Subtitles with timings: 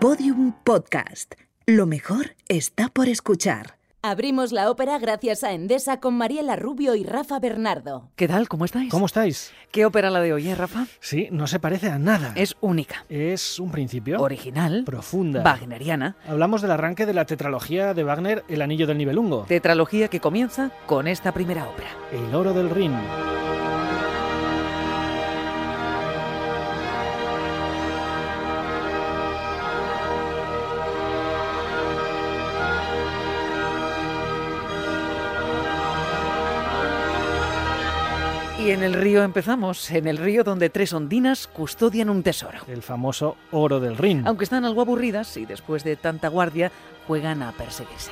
[0.00, 1.34] Podium Podcast.
[1.66, 3.78] Lo mejor está por escuchar.
[4.00, 8.08] Abrimos la ópera gracias a Endesa con Mariela Rubio y Rafa Bernardo.
[8.14, 8.48] ¿Qué tal?
[8.48, 8.92] ¿Cómo estáis?
[8.92, 9.52] ¿Cómo estáis?
[9.72, 10.86] ¿Qué ópera la de hoy, eh, Rafa?
[11.00, 12.32] Sí, no se parece a nada.
[12.36, 13.04] Es única.
[13.08, 14.20] Es un principio.
[14.20, 14.84] Original.
[14.86, 15.42] Profunda.
[15.42, 16.14] Wagneriana.
[16.28, 19.46] Hablamos del arranque de la tetralogía de Wagner, El Anillo del Nibelungo.
[19.48, 21.88] Tetralogía que comienza con esta primera ópera.
[22.12, 22.94] El Oro del Rin.
[38.68, 42.58] Y en el río empezamos, en el río donde tres ondinas custodian un tesoro.
[42.68, 44.26] El famoso Oro del Rin.
[44.26, 46.70] Aunque están algo aburridas y después de tanta guardia
[47.06, 48.10] juegan a perseguirse.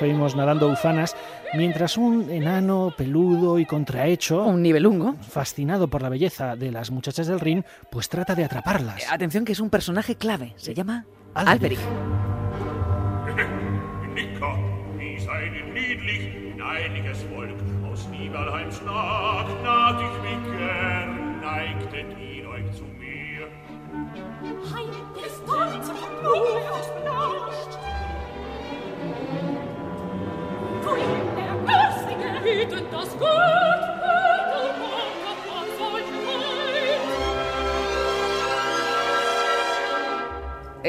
[0.00, 1.14] Las oímos nadando ufanas,
[1.54, 5.14] mientras un enano peludo y contrahecho, Un nivelungo.
[5.20, 9.02] fascinado por la belleza de las muchachas del Rin, pues trata de atraparlas.
[9.02, 10.54] Eh, Atención que es un personaje clave.
[10.56, 11.80] Se llama Alberich.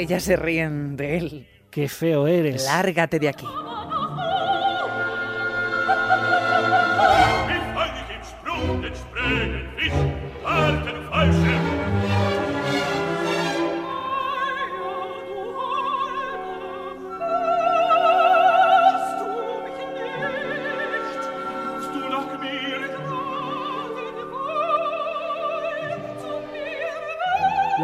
[0.02, 1.48] Ellas se ríen de él.
[1.70, 2.66] ¡Qué feo eres!
[2.66, 3.46] Lárgate de aquí.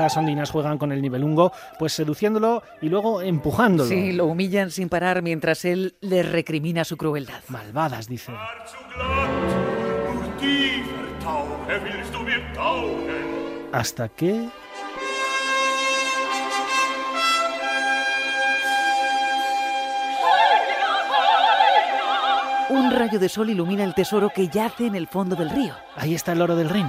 [0.07, 3.89] Las ondinas juegan con el Nibelungo, pues seduciéndolo y luego empujándolo.
[3.89, 7.41] Sí, lo humillan sin parar mientras él les recrimina su crueldad.
[7.49, 8.31] Malvadas, dice.
[13.73, 14.47] Hasta que...
[22.69, 25.73] Un rayo de sol ilumina el tesoro que yace en el fondo del río.
[25.97, 26.87] Ahí está el Oro del Rin.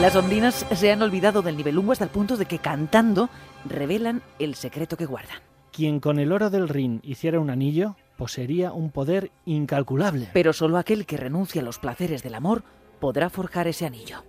[0.00, 3.30] Las ondinas se han olvidado del nivelungo hasta el punto de que cantando
[3.64, 5.51] revelan el secreto que guardan.
[5.72, 10.28] Quien con el Oro del Rin hiciera un anillo, poseería un poder incalculable.
[10.34, 12.62] Pero solo aquel que renuncia a los placeres del amor
[13.00, 14.22] podrá forjar ese anillo.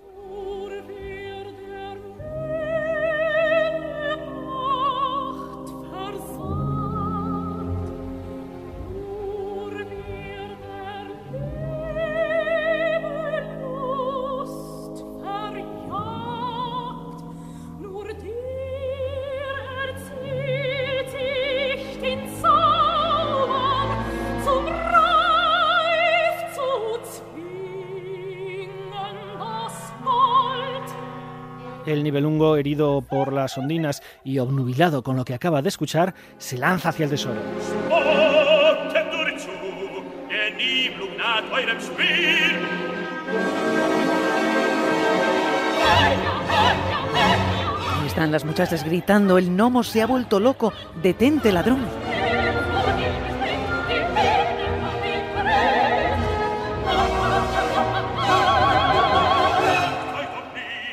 [32.04, 36.58] El Nibelungo, herido por las ondinas y obnubilado con lo que acaba de escuchar, se
[36.58, 37.40] lanza hacia el tesoro.
[48.02, 52.03] Ahí están las muchachas gritando, el gnomo se ha vuelto loco, detente ladrón.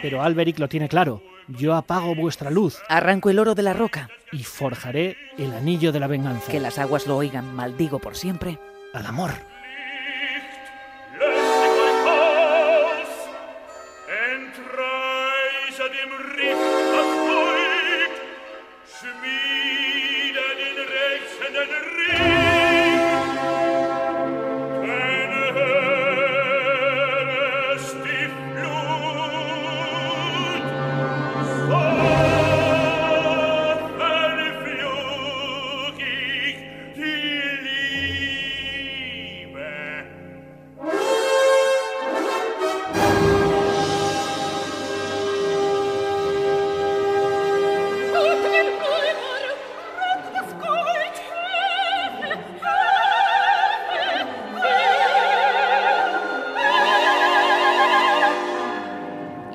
[0.02, 1.22] Pero Alberic lo tiene claro.
[1.48, 4.08] Yo apago vuestra luz Arranco el oro de la roca.
[4.32, 6.50] y forjaré el anillo de la venganza.
[6.50, 8.58] Que las aguas lo oigan, maldigo por siempre.
[8.94, 9.30] Al amor.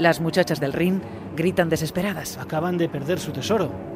[0.06, 1.02] Las muchachas del Rin
[1.36, 2.38] gritan desesperadas.
[2.38, 3.95] Acaban de perder su tesoro.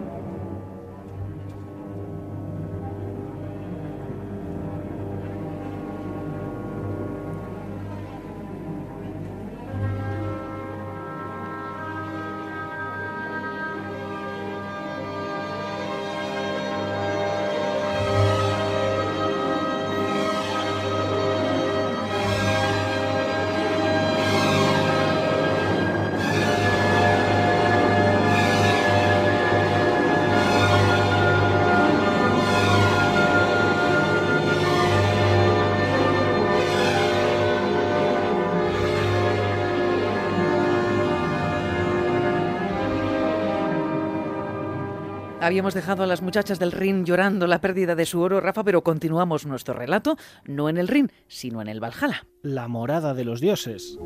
[45.41, 48.83] Habíamos dejado a las muchachas del Rin llorando la pérdida de su oro, Rafa, pero
[48.83, 52.25] continuamos nuestro relato, no en el Rin, sino en el Valhalla.
[52.41, 53.97] La morada de los dioses.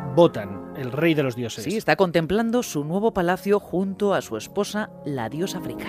[0.00, 1.64] Botan, el rey de los dioses.
[1.64, 5.80] Sí, está contemplando su nuevo palacio junto a su esposa, la diosa Werk.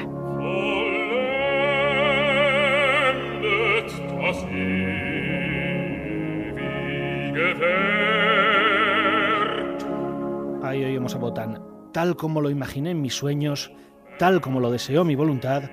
[10.64, 11.64] Ahí oímos a Botan.
[11.92, 13.72] Tal como lo imaginé en mis sueños,
[14.20, 15.64] tal como lo deseó mi voluntad,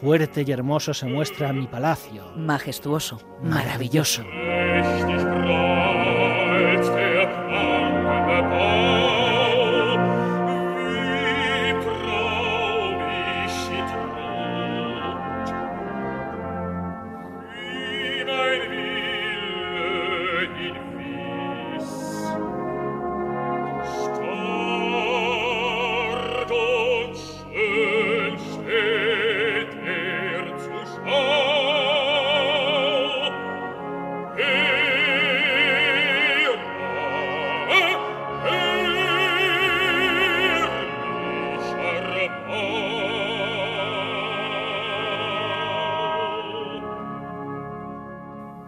[0.00, 2.24] fuerte y hermoso se muestra mi palacio.
[2.36, 4.22] Majestuoso, maravilloso.
[4.24, 6.11] Mächtig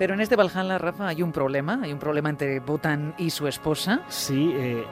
[0.04, 3.48] Pero en este Valhalla, Rafa, hay un problema, hay un problema entre Botan y su
[3.48, 4.02] esposa.
[4.08, 4.84] Sí, eh,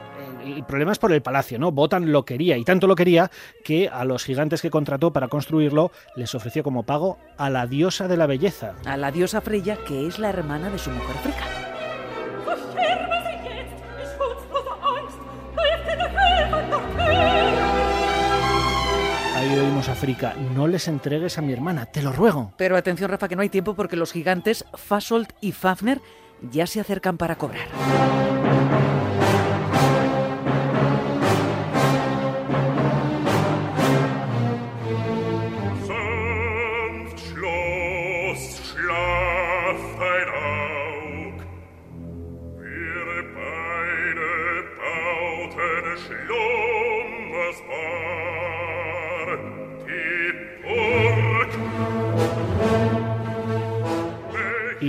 [0.43, 1.71] el problema es por el palacio, ¿no?
[1.71, 3.29] Botan lo quería y tanto lo quería
[3.63, 8.07] que a los gigantes que contrató para construirlo les ofreció como pago a la diosa
[8.07, 8.73] de la belleza.
[8.87, 11.62] a la diosa Freya, que es la hermana de su mujer Fricka.
[19.83, 22.53] Ahí oímos a Fricka, no les entregues a mi hermana, te lo ruego.
[22.57, 25.99] Pero atención, Rafa, que no hay tiempo porque los gigantes Fasolt y Fafner
[26.51, 27.67] ya se acercan para cobrar.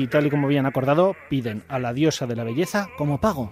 [0.04, 3.50] y tal y como habían acordado, piden a la diosa de la belleza como pago.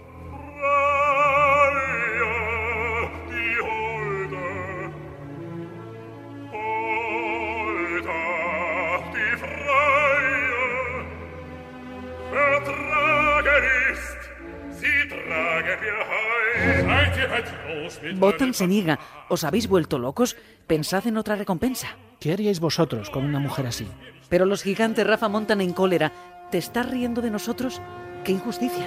[18.15, 18.99] Bottom se niega.
[19.29, 20.37] ¿Os habéis vuelto locos?
[20.67, 21.97] Pensad en otra recompensa.
[22.19, 23.87] ¿Qué haríais vosotros con una mujer así?
[24.29, 26.11] Pero los gigantes Rafa montan en cólera.
[26.53, 27.81] ¿Te estás riendo de nosotros?
[28.23, 28.85] ¡Qué injusticia!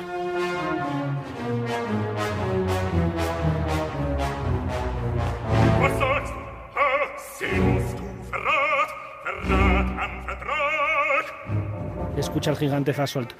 [12.17, 13.33] Escucha el gigante Fasolt.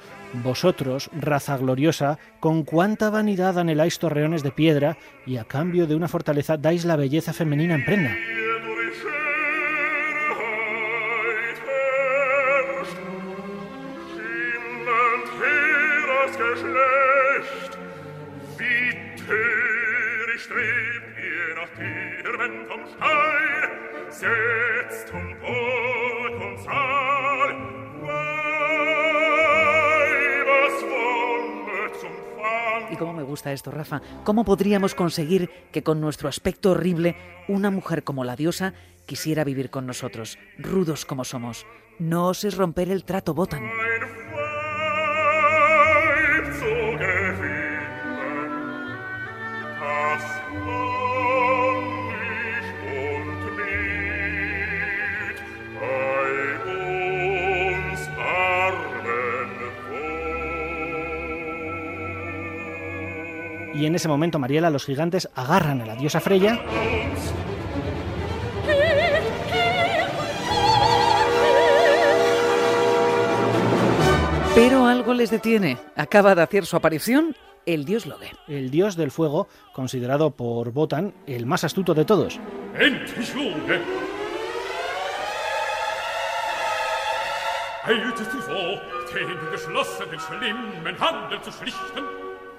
[0.43, 6.09] Vosotros, raza gloriosa, con cuánta vanidad anheláis torreones de piedra y a cambio de una
[6.09, 8.11] fortaleza dais la belleza femenina en prenda.
[21.57, 21.73] Nach
[22.67, 23.69] vom Stein.
[24.09, 25.77] Setzt um und.
[32.89, 34.01] Y cómo me gusta esto, Rafa.
[34.23, 37.15] ¿Cómo podríamos conseguir que con nuestro aspecto horrible
[37.47, 38.73] una mujer como la diosa
[39.05, 41.65] quisiera vivir con nosotros, rudos como somos?
[41.99, 43.69] No oses romper el trato, Botan.
[63.77, 66.59] Y en ese momento, Mariela, los gigantes agarran a la diosa Freya
[74.55, 75.77] Pero algo les detiene.
[75.95, 77.35] Acaba de hacer su aparición
[77.67, 78.31] el dios Loge.
[78.47, 82.39] el dios del fuego, considerado por Botan el más astuto de todos.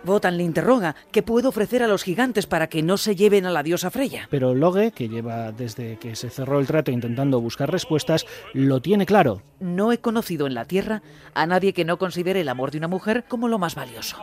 [0.05, 3.50] Botan le interroga qué puede ofrecer a los gigantes para que no se lleven a
[3.50, 4.28] la diosa Freya.
[4.31, 9.07] Pero Loge, que lleva desde que se cerró el trato intentando buscar respuestas, lo tiene
[9.07, 9.43] claro.
[9.61, 11.02] No he conocido en la tierra
[11.35, 14.17] a nadie que no considere el amor de una mujer como lo más valioso.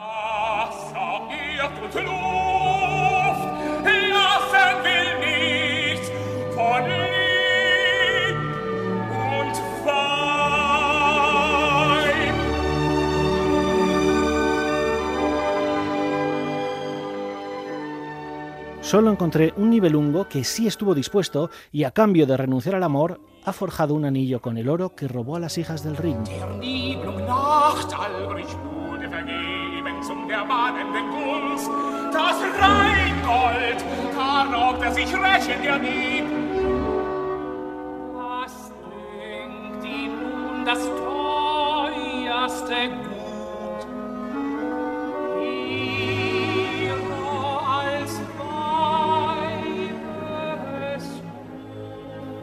[18.85, 23.19] Solo encontré un nivelungo que sí estuvo dispuesto y a cambio de renunciar al amor,
[23.43, 26.19] ha forjado un anillo con el oro que robó a las hijas del Ring.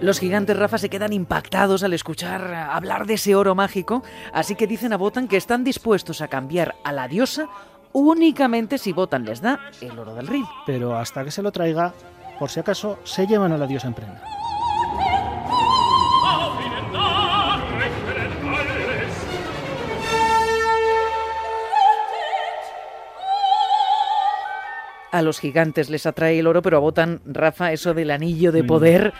[0.02, 4.66] Los gigantes Rafa se quedan impactados al escuchar hablar de ese oro mágico, así que
[4.66, 7.48] dicen a Botan que están dispuestos a cambiar a la diosa
[7.92, 10.44] únicamente si Botan les da el oro del Rin.
[10.66, 11.94] Pero hasta que se lo traiga,
[12.40, 14.24] por si acaso, se llevan a la diosa en prenda.
[25.12, 28.64] A los gigantes les atrae el oro, pero a Botan, Rafa, eso del anillo de
[28.64, 29.12] poder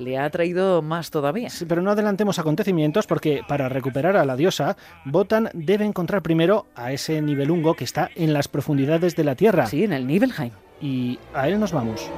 [0.00, 1.50] le ha traído más todavía.
[1.50, 6.66] Sí, pero no adelantemos acontecimientos porque para recuperar a la diosa, Botan debe encontrar primero
[6.74, 9.66] a ese nivelungo que está en las profundidades de la Tierra.
[9.66, 10.52] Sí, en el Nibelheim.
[10.80, 12.10] Y a él nos vamos.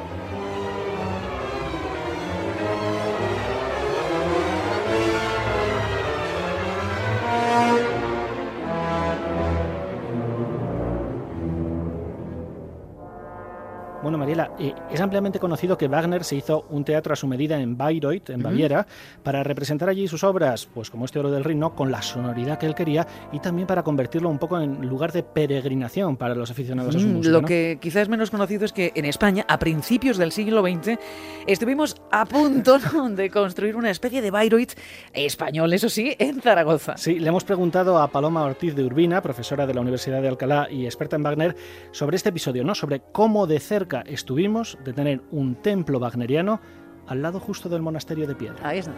[14.12, 17.58] Bueno, Mariela, eh, es ampliamente conocido que Wagner se hizo un teatro a su medida
[17.58, 18.86] en Bayreuth, en Baviera,
[19.22, 22.66] para representar allí sus obras, pues como este Oro del Reino, con la sonoridad que
[22.66, 26.94] él quería y también para convertirlo un poco en lugar de peregrinación para los aficionados
[26.94, 27.32] a su Mm, música.
[27.32, 27.48] Lo ¿no?
[27.48, 30.98] que quizás es menos conocido es que en España, a principios del siglo XX,
[31.46, 33.08] estuvimos a punto ¿no?
[33.16, 34.72] de construir una especie de Bayreuth
[35.14, 36.98] español, eso sí, en Zaragoza.
[36.98, 40.68] Sí, le hemos preguntado a Paloma Ortiz de Urbina, profesora de la Universidad de Alcalá
[40.70, 41.56] y experta en Wagner,
[41.92, 42.74] sobre este episodio, ¿no?
[42.74, 46.60] Sobre cómo de cerca estuvimos de tener un templo wagneriano
[47.06, 48.68] al lado justo del monasterio de piedra.
[48.68, 48.92] Ahí está.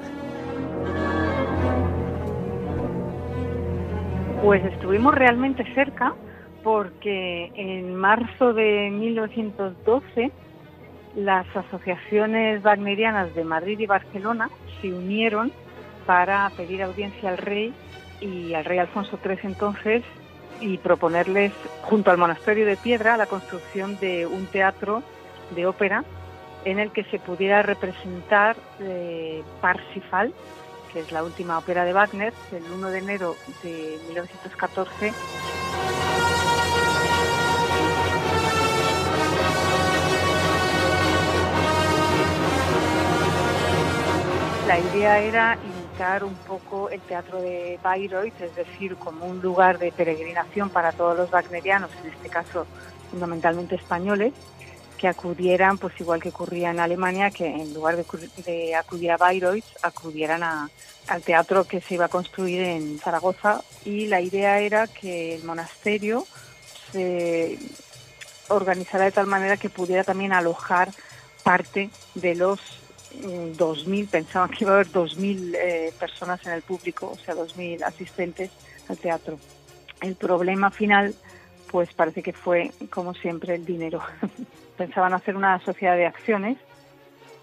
[4.42, 6.14] Pues estuvimos realmente cerca
[6.62, 10.32] porque en marzo de 1912
[11.16, 15.52] las asociaciones wagnerianas de Madrid y Barcelona se unieron
[16.06, 17.72] para pedir audiencia al rey
[18.20, 20.02] y al rey Alfonso III entonces
[20.60, 25.02] y proponerles, junto al monasterio de piedra, la construcción de un teatro
[25.54, 26.04] de ópera
[26.64, 30.32] en el que se pudiera representar eh, Parsifal,
[30.92, 35.12] que es la última ópera de Wagner, el 1 de enero de 1914.
[44.66, 45.58] La idea era
[46.24, 51.16] un poco el teatro de Bayreuth, es decir, como un lugar de peregrinación para todos
[51.16, 52.66] los wagnerianos, en este caso
[53.10, 54.32] fundamentalmente españoles,
[54.98, 59.64] que acudieran, pues igual que ocurría en Alemania, que en lugar de, acudir a Bayreuth,
[59.82, 63.62] acudieran al teatro que se iba a construir en Zaragoza.
[63.84, 66.26] Y la idea era que el monasterio
[66.90, 67.58] se
[68.48, 70.90] organizara de tal manera que pudiera también alojar
[71.44, 72.83] parte de los
[73.22, 77.82] 2.000, pensaban que iba a haber 2.000 eh, personas en el público, o sea, 2.000
[77.82, 78.50] asistentes
[78.88, 79.38] al teatro.
[80.00, 81.14] El problema final,
[81.70, 84.00] pues parece que fue, como siempre, el dinero.
[84.76, 86.58] Pensaban hacer una sociedad de acciones,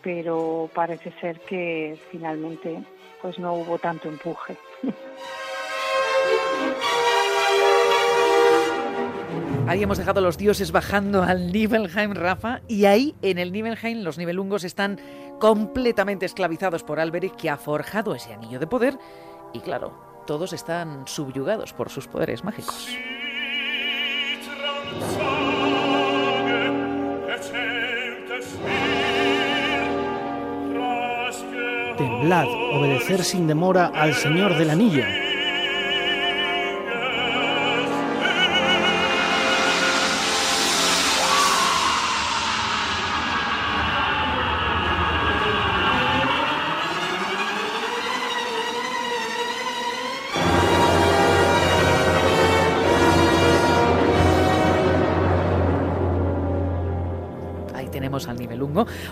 [0.02, 2.84] pero parece ser que finalmente
[3.22, 4.58] pues no hubo tanto empuje.
[9.68, 14.18] Ahí hemos dejado los dioses bajando al Nibelheim, Rafa, y ahí en el Nibelheim los
[14.18, 15.00] nivelungos están
[15.42, 19.00] completamente esclavizados por Alberic, que ha forjado ese anillo de poder,
[19.54, 19.92] y claro,
[20.28, 22.88] todos están subyugados por sus poderes mágicos.
[31.98, 35.31] Temblad, obedecer sin demora al Señor del Anillo.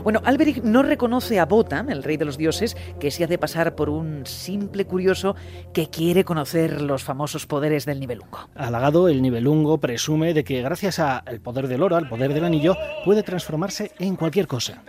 [0.03, 3.75] Bueno, Alberic no reconoce a Botan, el rey de los dioses, que se hace pasar
[3.75, 5.35] por un simple curioso
[5.73, 8.49] que quiere conocer los famosos poderes del nivelungo.
[8.55, 12.75] Halagado, el nivelungo presume de que gracias al poder del oro, al poder del anillo,
[13.05, 14.83] puede transformarse en cualquier cosa.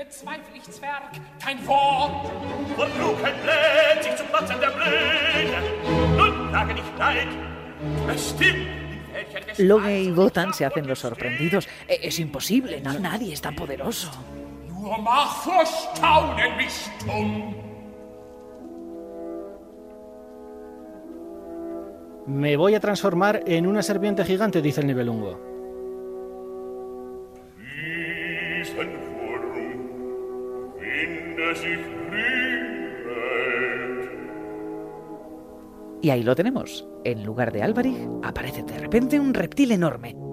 [9.59, 11.69] Loge y Gotan se hacen los sorprendidos.
[11.89, 14.11] E, es imposible, nadie es tan poderoso.
[22.27, 25.39] Me voy a transformar en una serpiente gigante, dice el nivelungo.
[36.03, 36.87] Y ahí lo tenemos.
[37.05, 40.30] En lugar de Álvarez, aparece de repente un reptil enorme.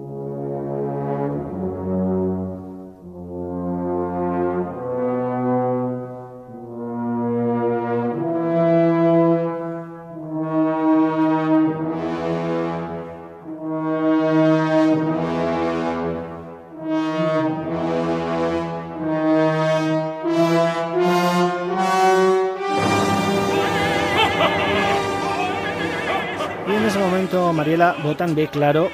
[27.52, 28.88] Mariela Botan ve claro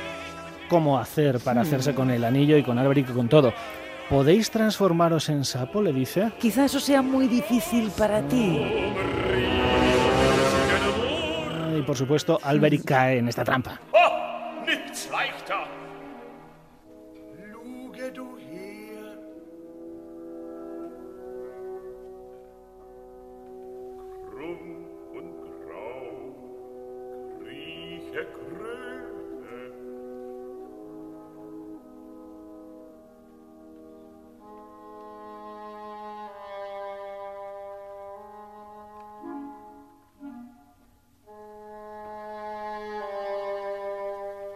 [0.69, 1.67] cómo hacer para hmm.
[1.67, 3.53] hacerse con el anillo y con Alberic y con todo.
[4.11, 5.81] ¿Podéis transformaros en sapo?
[5.81, 6.33] le dice.
[6.41, 8.61] Quizá eso sea muy difícil para ti.
[11.79, 13.81] Y por supuesto, Alberic cae en esta trampa.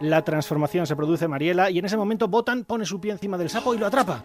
[0.09, 3.47] La transformación se produce Mariela y en ese momento Botan pone su pie encima del
[3.47, 4.23] sapo y lo atrapa.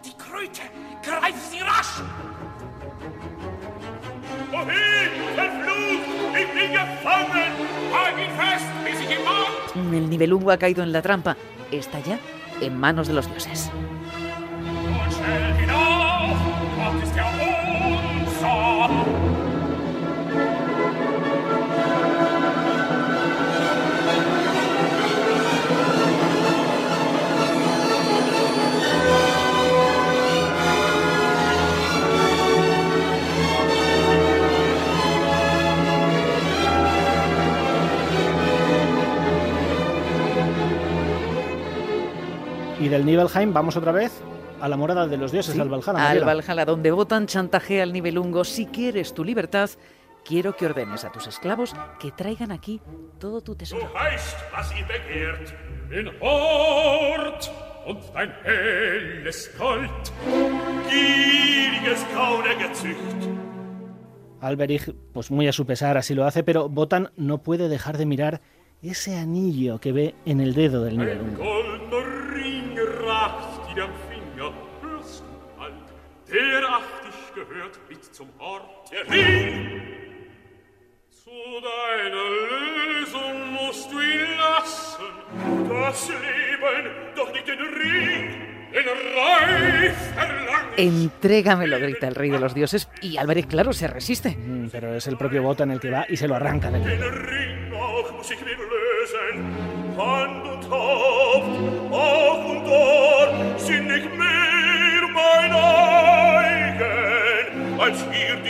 [9.75, 11.37] El nivelungo ha caído en la trampa.
[11.71, 12.19] Está ya
[12.61, 13.69] en manos de los dioses.
[42.85, 44.11] Y del Nibelheim vamos otra vez
[44.61, 46.07] a la morada de los dioses, Sí, al Valhalla.
[46.07, 46.23] Al.
[46.23, 48.43] Valhalla, donde votan chantajea al Nibelungo.
[48.43, 49.71] Si quieres tu libertad,
[50.23, 52.79] quiero que ordenes a tus esclavos que traigan aquí
[53.17, 53.89] todo tu tesoro.
[64.41, 68.05] Alberich, pues muy a su pesar, así lo hace, pero Botan no puede dejar de
[68.05, 68.41] mirar
[68.83, 71.43] ese anillo que ve en el dedo del Nibelungo.
[73.29, 75.87] Goldener Ring ragt dir am Finger, hörst du alt,
[76.27, 76.61] der
[77.05, 79.81] dich gehört mit zum Hort der Ring.
[81.09, 85.13] Zu deiner Lösung musst du ihn lassen,
[85.69, 88.41] das Leben, doch nicht den Ring,
[88.73, 90.77] den Reif verlangt.
[90.77, 94.31] Entrégamelo, grita el rey de los dioses, y Alberich, claro, se resiste.
[94.31, 96.83] Mm, Pero es el propio Botan el que va y se lo arranca del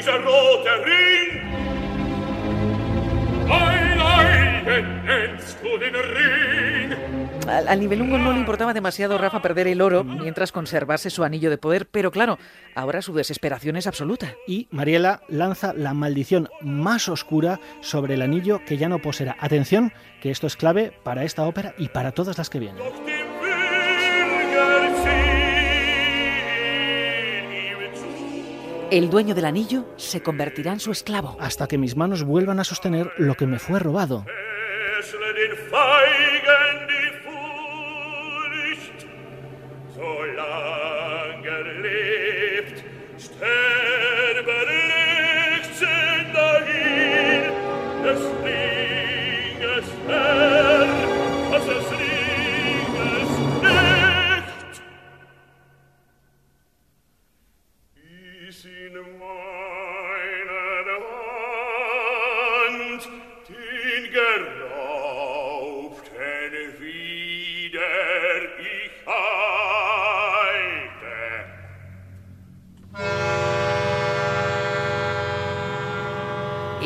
[0.06, 1.56] dieser rote Ring.
[7.48, 11.88] Al, no le importaba demasiado Rafa perder el oro mientras conservase su anillo de poder,
[11.88, 12.40] pero claro,
[12.74, 14.34] ahora su desesperación es absoluta.
[14.48, 19.38] Y Mariela lanza la maldición más oscura sobre el anillo que ya no poseerá.
[19.40, 22.84] Atención, que esto es clave para esta ópera y para todas las que vienen.
[28.92, 31.38] El dueño del anillo se convertirá en su esclavo.
[31.40, 34.26] Hasta que mis manos vuelvan a sostener lo que me fue robado.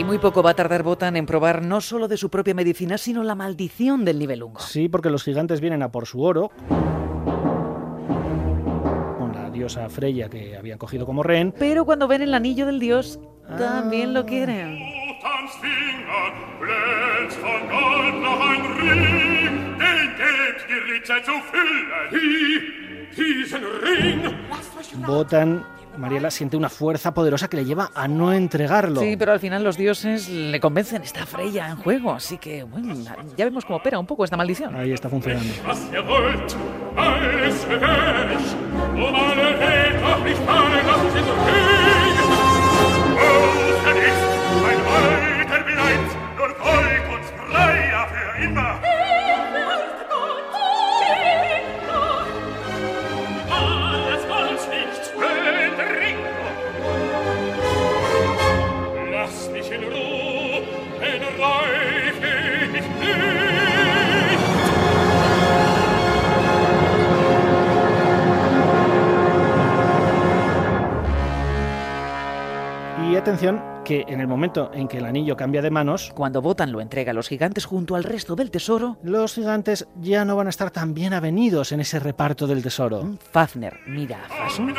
[0.09, 3.21] Muy poco va a tardar Botan en probar no solo de su propia medicina, sino
[3.21, 4.59] la maldición del Nibelungo.
[4.59, 6.49] Sí, porque los gigantes vienen a por su oro.
[9.19, 11.53] Con la diosa Freya que habían cogido como rehén.
[11.59, 13.19] Pero cuando ven el anillo del dios,
[13.55, 14.79] también lo quieren.
[25.05, 25.63] Botan,
[25.97, 29.01] Mariela siente una fuerza poderosa que le lleva a no entregarlo.
[29.01, 32.95] Sí, pero al final los dioses le convencen, está Freya en juego, así que bueno,
[33.35, 34.75] ya vemos cómo opera un poco esta maldición.
[34.75, 35.53] Ahí está funcionando.
[73.29, 76.81] Atención que en el momento en que el anillo cambia de manos, Cuando Botan lo
[76.81, 80.49] entrega a los gigantes junto al resto del tesoro, los gigantes ya no van a
[80.49, 83.17] estar tan bien avenidos en ese reparto del tesoro.
[83.31, 84.73] Fafner mira a Fasun.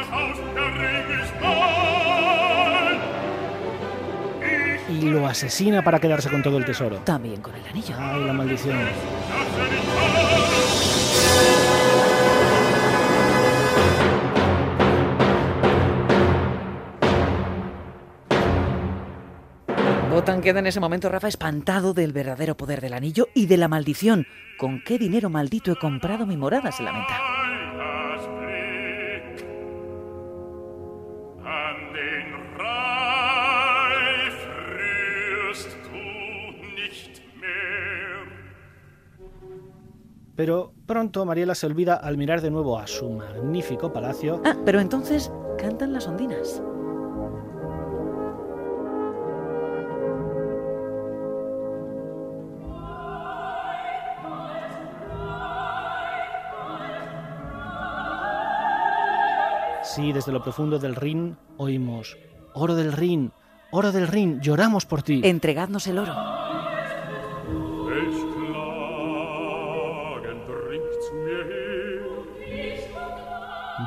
[4.88, 6.96] Y lo asesina para quedarse con todo el tesoro.
[7.04, 7.94] también con el anillo.
[7.96, 8.76] Ay, la maldición.
[20.38, 24.26] Queda en ese momento, Rafa, espantado del verdadero poder del anillo y de la maldición.
[24.58, 26.70] ¿Con qué dinero maldito he comprado mi morada?
[26.72, 27.18] Se lamenta.
[40.36, 44.80] Pero pronto Mariela se olvida al mirar de nuevo a su magnífico palacio Ah, pero
[44.80, 46.62] entonces cantan las ondinas.
[60.00, 62.16] Sí, desde lo profundo del Rin oímos,
[62.54, 63.32] oro del Rin,
[63.70, 65.20] oro del Rin, lloramos por ti.
[65.22, 66.14] Entregadnos el oro.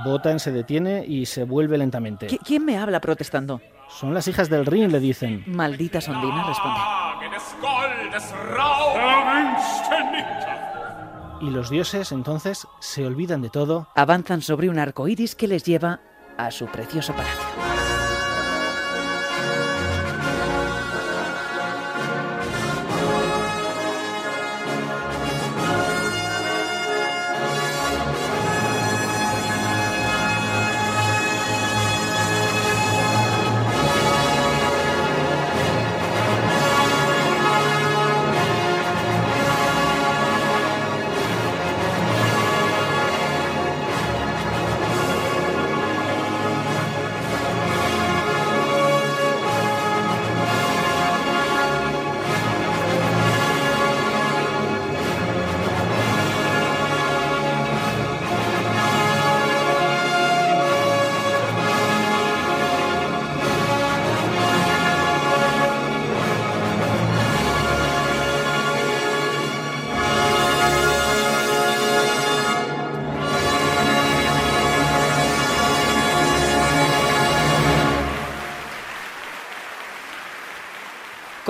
[0.04, 2.28] Botan se detiene y se vuelve lentamente.
[2.28, 3.62] ¿Qui- ¿Quién me habla protestando?
[3.88, 5.44] Son las hijas del Rin, le dicen.
[5.48, 6.80] Malditas ondinas, responde.
[11.44, 15.66] Y los dioses entonces se olvidan de todo Avanzan sobre un arco iris que les
[15.66, 16.00] lleva
[16.38, 17.83] a su precioso palacio.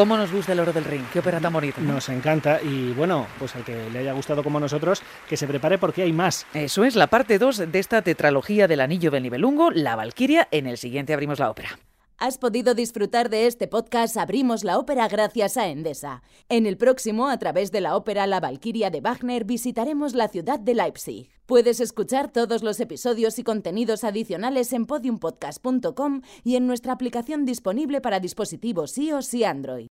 [0.03, 1.05] ¿Cómo nos gusta el oro del ring?
[1.13, 1.79] Qué ópera tan bonita.
[1.79, 1.93] ¿no?
[1.93, 5.77] Nos encanta y bueno, pues al que le haya gustado como nosotros, que se prepare
[5.77, 6.45] porque hay más.
[6.53, 10.49] Eso es la parte 2 de esta tetralogía del Anillo del Nibelungo, La Valquiria.
[10.51, 11.79] En el siguiente abrimos la ópera.
[12.17, 16.21] Has podido disfrutar de este podcast Abrimos la ópera gracias a Endesa.
[16.49, 20.59] En el próximo, a través de la ópera La Valquiria de Wagner, visitaremos la ciudad
[20.59, 21.29] de Leipzig.
[21.45, 28.01] Puedes escuchar todos los episodios y contenidos adicionales en podiumpodcast.com y en nuestra aplicación disponible
[28.01, 29.87] para dispositivos iOS y Android.